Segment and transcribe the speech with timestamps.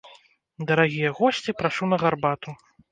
[0.71, 2.61] Дарагія госці, прашу на гарбату.